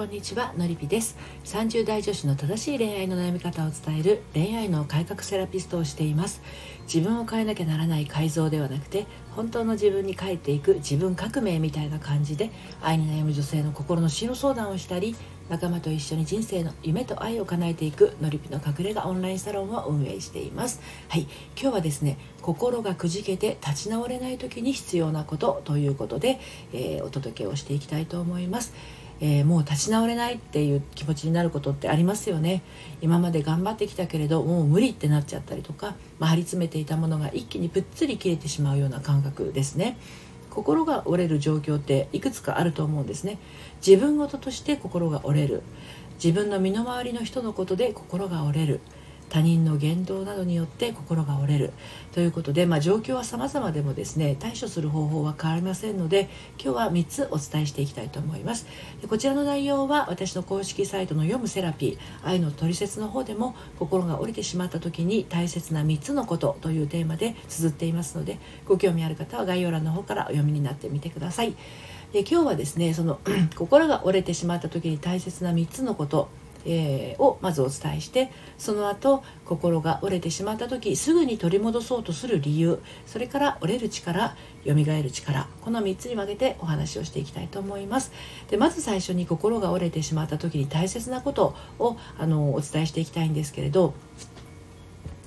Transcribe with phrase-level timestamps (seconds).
[0.00, 1.14] こんにちはのりぴです。
[1.44, 6.40] 30代女子の正しい恋愛の悩み方を伝える恋愛の改革セラピストをしています。
[6.92, 12.50] 自分を変えなきゃならない改造ではなくて本当の自分に変えていく自分革命みたいな感じで
[12.80, 15.14] 愛に悩む女性の心の進路相談をしたり
[15.50, 20.80] 仲間と一緒に人生の夢と愛を叶えていくのりぴの隠れ家オンラインサロンを運営しています。
[21.08, 21.28] はい。
[21.60, 26.40] 今日はですね心がくじけて立ち直れない時に必要なことということで、
[26.72, 28.72] えー、お届けをしていきたいと思います。
[29.20, 32.62] えー、もう立ち直れないっていう気持ちになることってありますよね。
[33.02, 39.98] 今まで頑張ってきたけれどもう無理ってなっちゃったりとか、まあ、張り詰めていたものが一気にぷっつり切れてしまうような感覚ですね。
[40.48, 43.38] 心が折れる状況っていくつかあると思うんですね。
[43.86, 45.62] 自分事として心が折れる。
[46.22, 48.80] 自分の身の回りの人のことで心が折れる。
[49.30, 51.72] 他人の言動などによって心が折れる。
[52.12, 56.28] ということで、まあ、状況は様々でもですね対処する方法は変わりませんので
[56.62, 58.66] 今日は3つお伝えしていきたいと思います。
[59.00, 71.54] でこちらの内容は私の公式サイトの読むセラピー愛のトリセツの方でも心が折れてしまった時に大切な3つのことというテーマで綴っていますのでご興味ある方は概要欄の方からお読みになってみてください。
[72.12, 73.20] で今日はですねその
[73.54, 76.28] 心が折れてしまった時に大切な3つのこと
[76.66, 84.36] えー、をまずお伝えしてその後心が折れてしまった時すぐに取り戻そうとする理由それから折れる力
[84.66, 88.12] 蘇る力この3つに分けてお話をしていきたいと思います。
[88.50, 93.94] でまず最初に心が折れてしまった時に大切なことをあのお伝えしていきたいんですけれど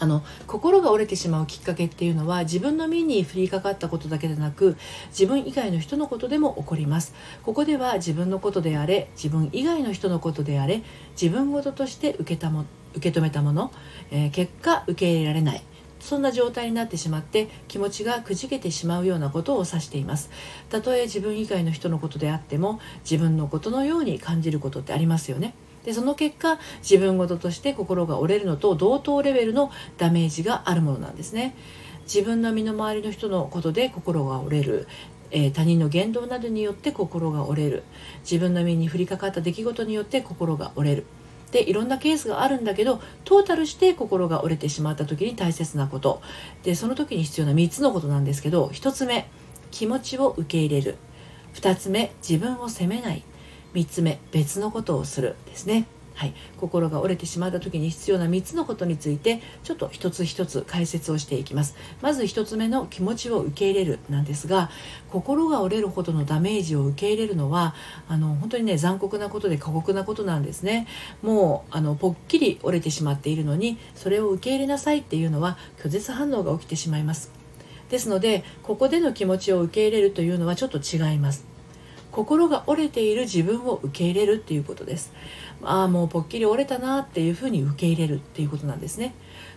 [0.00, 4.76] あの心が折れてしまうきっかけっていうのは自分の身に降りかかったことだけでなく
[5.08, 7.14] 自分以外の人のことでも起こります。
[7.42, 10.82] ここでは自分のことであれ自分以外の人のことであれ
[11.20, 13.72] 自分事として受けたも受け止めたもの、
[14.10, 15.62] えー、結果受け入れられない。
[16.00, 20.30] そんな状態になってしまって気持ちがくじけてしまうようなことを指しています。
[20.70, 25.54] たとえ自分以外の人のことであっても自分のことのように感じることってありますよね。
[25.88, 31.54] でその結果自分事として心が折れるのと同等レベルのダメージがあるものなんですね。
[32.02, 34.86] 自分の身の回りの人のことで心が折れる。
[35.30, 37.84] えー、他人の言動などによって心が折れる。
[38.20, 41.06] 自分の身に降りかかった出来事によって心が折れる。
[41.52, 46.20] でいろんなケースがあるんだけどトータルして心が折れてしまった時に大切なこと。
[46.64, 49.26] でその時に必要な3つのことなんですけど1つ目
[49.70, 50.96] 気持ちを受け入れる。
[51.54, 53.22] 2つ目自分を責めない。
[53.74, 55.86] 3つ目別のことをするですね。
[56.18, 61.76] はい、心が折れてしまった時に必要な3つのことについてちょっと一つ一つ解説をしていきます。
[62.02, 64.68] まず1つ目の気持ちを受け入れるなんですが
[65.10, 67.76] 心が折れるほどのダメージを受け入れるのは
[68.08, 70.88] あの本当にね残酷なことで過酷なことなんですね。
[71.22, 77.30] もうあのぽっきり折れてしまっているのにそれを受け入れなさいっていうのは拒絶反応が起きてしまいます。
[77.90, 81.57] ですのでここでの気持ちを受け入れるというのはちょっと違います。
[82.10, 85.12] 心が折れている自分を受け入れるっていうことです。
[85.62, 89.14] ああもうぽっきり折れたなっていうふうに受け入れるっていうことなんですね。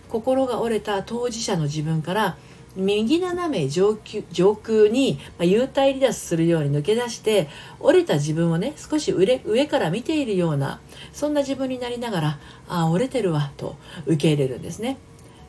[0.08, 2.36] 心が折れた当事者の自分から
[2.74, 7.48] 右斜め上級上空に、ま幽体離脱するように抜け出して
[7.80, 10.80] 折れた自分をね少し上上から見ているような
[11.12, 12.28] そんな自分になりながら
[12.68, 13.76] ああ折れてるわと
[14.06, 14.96] 受け入れるんですね。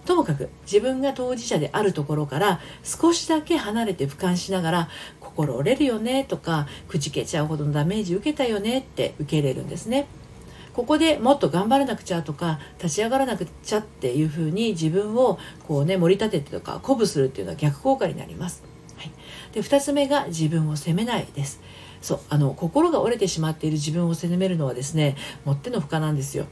[0.06, 10.08] ともかく自分が当事者であるところから少しだけ離れて俯瞰しながら心折れるよねとかくじけちゃうほどのダメージ受けたよねって受け入れるんですね。
[10.74, 15.38] ここでもっと頑張らなくちゃとか立ち上がらなくちゃっていうふうに自分を
[15.68, 18.64] こうね盛り立ててとか鼓舞するっていうのは逆効果になります。
[18.98, 19.12] はい、
[19.54, 21.62] で2つ目が自分を責めないです。
[22.02, 25.16] そうあの心が折れてしまっている自分を責めるのはですね
[25.46, 26.46] もってのほかなんですよ。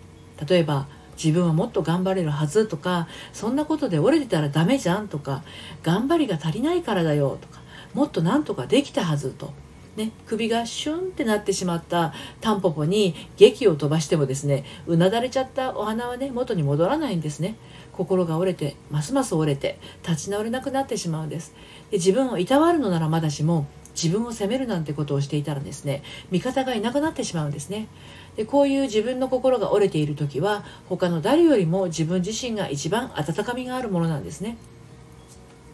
[0.48, 0.88] 例えば
[1.24, 5.44] 自分はもっと頑張れるはずとかそんなことで折れてたらダメじゃんとか
[5.84, 7.62] 頑張りが足りないからだよとか
[7.94, 9.54] もっとなんとかできたはずと。
[9.98, 17.58] ね、首がシュンってなってしまったタンポポに劇を飛ばしてもですねうなだれちゃったお花はね元に戻らないんですね。
[17.92, 19.78] 心が折れてますます折れて
[20.08, 21.54] 立ち直れなくなってしまうんです。
[21.92, 27.88] で自分をいたわるのならまだしも自分を責めるなんてことをしていたらですね味方がいなくなってしまうんですね。
[28.36, 34.58] でこういう自分の心が折れている時は他の誰よりも自分自身が一番温かみがあるものなんですね。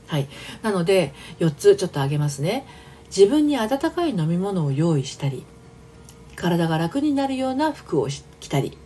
[0.08, 0.28] はい。
[0.64, 2.66] なので4つちょっと挙げますね。
[3.08, 5.46] 自分に温かい飲み物を用意したり
[6.36, 8.10] 体が楽になるような服を
[8.40, 8.78] 着たり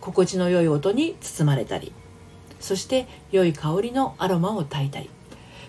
[0.00, 1.92] 心地の良い音に包まれたり
[2.58, 5.10] そして良い香りのアロマを焚いたり。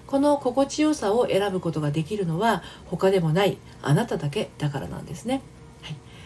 [0.08, 5.42] この心地よさを選ぶことができるのは他でもないあなただけだからなんですね、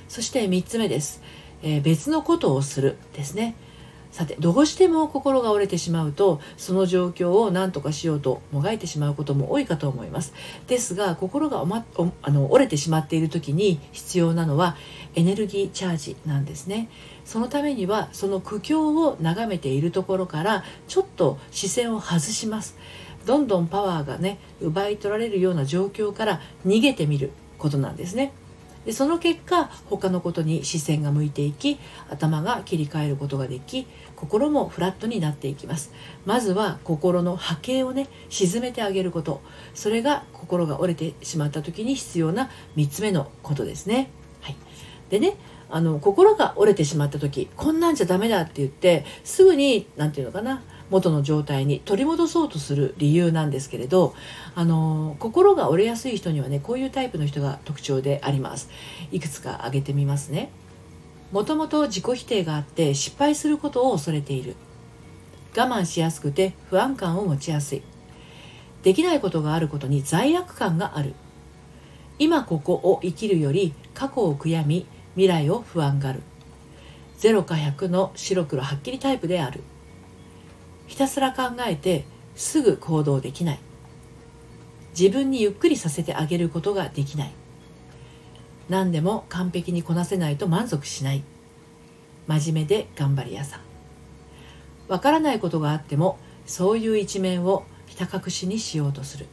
[0.10, 1.22] そして3つ目です、
[1.64, 3.56] えー、別のことをするですね。
[4.12, 10.34] さてどうしても心が折れてしまうとその状況を何とかしようともがいてしまうことも多いかと思います。
[10.68, 14.76] ですが心がお、ま、おあの折れてしまっている時に必要なのは
[15.14, 16.90] エネルギーチャージなんですね。
[17.24, 22.76] そのためにはその苦境を眺めているところからちょっと視線を外します。
[23.28, 28.34] どんどんパワーがね奪い取られるような状況から逃げてみることなんですね。
[28.90, 31.78] でその結果他のことに視線が向いていき
[32.10, 35.94] 頭が切り替えることができ心もフラットになっていきます。
[36.26, 39.44] まずは心の波形をね沈めてあげること。
[39.76, 44.10] それが心が折れてしまった時に必要な3つ目のことですね、
[44.42, 44.56] はい、
[45.12, 45.36] でね
[45.70, 54.16] あの心が折れてしまった時こんなんじゃダメだって言ってすぐに何て言うのかな元の状態に取り戻そうとする理由なんですけれど
[54.56, 58.70] あの心が折れやすい人にはねこういうタイプの人が特徴であります。
[59.12, 60.50] いくつか挙げてみますね。
[61.32, 64.56] もともと自己否定があって失敗することを恐れている。
[65.56, 67.84] 我慢しやすくて不安感を持ちやすい。
[68.84, 71.14] できないことがあることに罪悪感がある。
[72.18, 76.22] 今ここを生きるより過去を悔やみ未来を不安がる。
[77.20, 79.62] 0か100の白黒はっきりタイプである。
[80.90, 82.04] ひたすら考えて
[82.36, 83.60] すぐ行動できない。
[85.00, 87.32] 自分にゆっくりさせてあげることができない。
[88.70, 91.24] 何でも完璧にこなせないと満足しない。
[92.28, 93.60] 真面目で頑張り屋さん。
[94.88, 99.28] わからないことがあってもそういう一面をひた隠しにしようとする。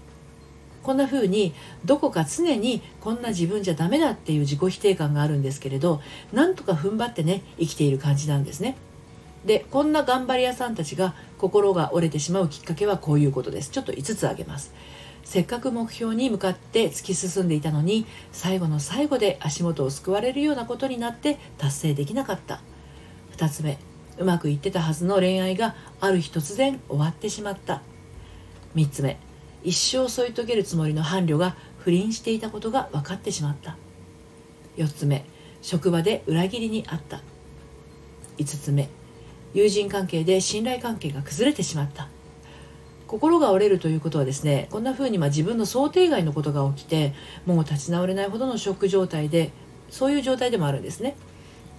[0.83, 1.55] こんな風に
[1.87, 6.01] どこか常にこんな自分じゃダメだっていう自己否定感があるんですけれど
[6.33, 8.77] なんとか踏ん張ってね生きている感じなんですね。
[9.47, 13.71] でこんな頑張り屋さんたちが心が折れてしまうきっかけはこういうことです。
[13.71, 14.75] ちょっと5つ挙げます。
[15.25, 22.61] せっかく目標に向かって突き進んでいたのに最後の最後で足元を救われるようなことになって達成できなかった。
[23.37, 23.79] 2つ目
[24.19, 27.83] うまくいってたはずの恋愛がある日突然終わってしまった。
[28.75, 29.19] 3つ目
[29.63, 33.77] 一生添い遂げるつもりの伴侶が不倫していたことが分かってしまった。
[34.77, 35.25] 4つ目
[35.63, 37.21] 職場で裏切りにあった。
[38.39, 38.89] 5つ目
[39.55, 42.09] 友人関係で信頼関係が崩れてしまった。
[43.07, 47.15] 心が折れるということはですねこんな風にま自分の想定外のことが起きて
[47.45, 49.53] もう立ち直れないほどのショック状態で
[49.91, 51.17] そういう状態でもあるんですね。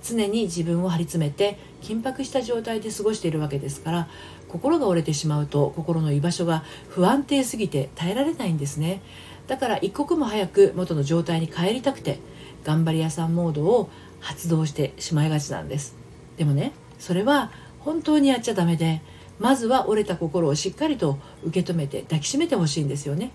[0.03, 4.07] 常に自分を張り詰めて緊迫した状態で過ごしているわけですから
[4.47, 9.01] 心が折れてしまうと心の居場所が不安定すぎて耐えられないんですね。
[9.47, 12.19] だから一刻も早く元の状態に帰りたくて
[12.63, 15.95] 頑張り屋さんモードを発動してしまいがちなんです。
[16.37, 19.01] でもねそれは本当にやっちゃダメで
[19.39, 23.31] まずは折れた心をしっかりと受け止めて抱きしめてほしいんですよね。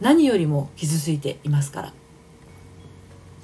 [0.00, 1.92] 何よりも傷ついていますから。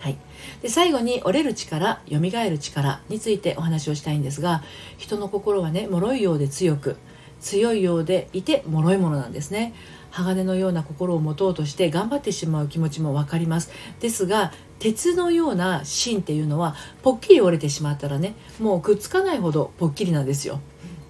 [0.01, 0.19] はい、
[0.61, 4.65] で最後に折れる力蘇る力についてお話をしたいんですが
[4.99, 6.97] 人の心はね脆いようで強く
[7.41, 9.75] 強いようでいて脆いものなんですね。
[10.11, 13.71] 鋼のような心を持とうとして頑張ってしまう気持ちも分かります。
[14.01, 20.59] ですが鉄のような芯っていうのはぽっきり折れてしまったらねもうくっつかないほどぽっきりなんですよ。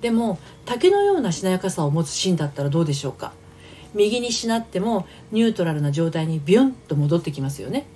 [0.02, 3.32] でも竹のようなしなやかさを持つ芯だったらどうでしょうか。
[3.94, 7.86] 右にしなってもニュートラルな状態にビュンと戻ってきますよね。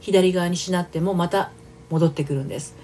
[0.00, 1.52] 左側にしなってもまた
[1.88, 2.76] 戻ってくるんです。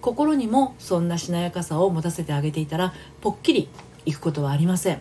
[0.00, 3.68] 心にもそんなしなやかさを持たせてあげていたらぽっきり
[4.06, 5.00] いくことはありません。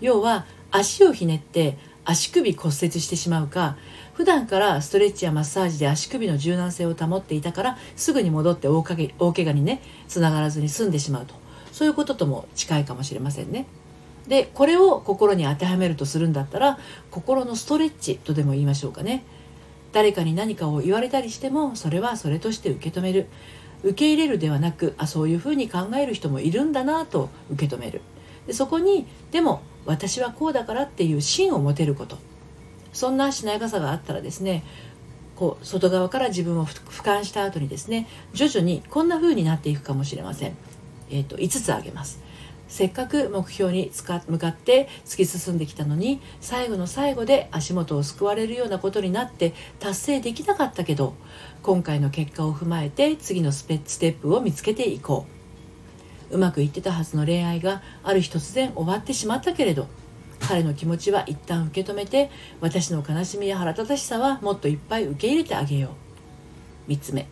[0.00, 3.76] 要は足をひねって足首骨折してしまうか
[4.14, 11.34] 普段からストレッチやマッサージで足首の柔軟性を保っていたからすぐに戻って大かげ大怪我にねつながらずに済んでしまうと
[11.72, 13.66] そういうこととも近いかもしれませんね。
[14.28, 16.78] でこれを心に当てはめるとするんだったら
[17.10, 19.24] 心のストレッチとでも言いましょうかね。
[19.92, 23.26] 誰かに何かを言われたりしてもそれはそれとして受け止める
[23.82, 28.00] 受け入れるではなくあそういうふうに考える人もいるんだなと受け止める
[28.46, 32.18] でそこにでも私はこうだからっていう芯を持てること。
[32.92, 34.62] そんなしなやかさがあったらですね
[35.36, 40.56] こう外側から自分を俯瞰した後にですね徐々にこんな風になっていくかもしれません、
[41.10, 42.22] えーと、5つ挙げます。
[42.66, 43.90] せっかく目標に
[44.26, 51.14] 向かって突き進んできたのに最後の最後で足元を救われるようなことになって達成できなかったけど
[51.62, 55.33] 今回の結果を踏まえて次のステップを見つけていこう。
[56.30, 59.88] うまくいってたはずの恋愛がある日突然終わってしまったけれど
[60.40, 65.90] 彼の気持ちは一旦受け止めて私の悲しみや腹立たしさはもっといっぱい受け入れてあげよ
[66.88, 66.90] う。
[66.90, 67.26] 3つ目。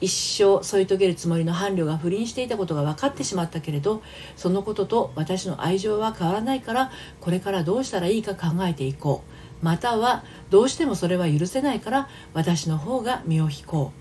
[0.00, 4.02] 一生添い遂げるつもりの伴侶が不倫していたことが分かってしまったけれど
[4.34, 9.22] そのことと私の愛情は変わらないからこれからどうしたらいいか考えていこ
[9.62, 9.64] う。
[9.64, 13.92] またはどうしてもそれは許せないから私の方が身を引こ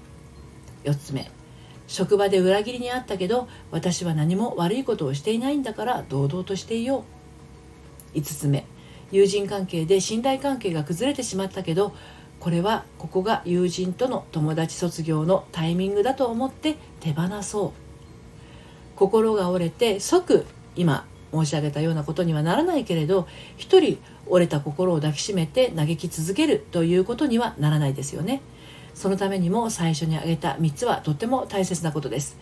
[0.86, 0.88] う。
[0.88, 1.32] 4つ目。
[1.88, 7.04] 職場で裏切りにあったけど私は何も悪いことをしていないんだから堂々としていよ
[8.14, 8.18] う。
[8.18, 8.66] 5つ目。
[9.12, 11.94] 友人関係で信頼関係が崩れてしまったけど
[12.40, 17.72] これはここが友人との友達卒業のタイミングだと思って手放そう。
[18.96, 23.98] 心が折れて即今申し上げたようなことにはならないけれど一人
[24.28, 28.42] 折れた心を抱きしめて嘆き続けるということにはならないですよね。
[28.94, 32.38] そのためにも最初に挙げた3つはとっても大切なことです、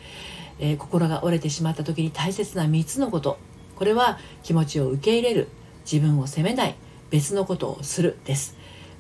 [0.60, 3.38] えー、心が折れてしまった時に大切な3つのこと。
[3.76, 5.48] これは気持ちを受け入れる
[5.92, 6.76] 自分を責めない
[7.10, 8.56] 別のことをするです。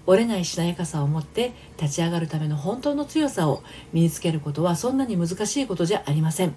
[0.07, 3.61] 折れないしなやかさを持って立ち上がるための本当の強さを
[3.93, 6.55] 身につけることはそんなに難しいことじゃありません。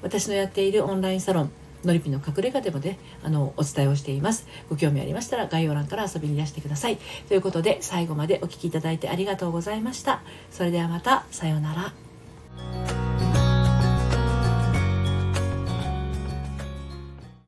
[0.00, 1.50] 私のやっているオンラインサロン
[1.84, 4.46] のりぴの隠れ家でもねあのお伝えをしています。
[4.68, 6.98] ご興味ありましたら概要欄から遊びにいらしてください。
[7.28, 10.22] ということで最後までお聴きいただいてありがとうございました。
[10.50, 12.97] それではまたさようなら。